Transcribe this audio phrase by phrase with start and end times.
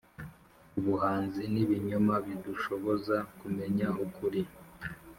[0.79, 4.41] ubuhanzi nibinyoma bidushoboza kumenya ukuri.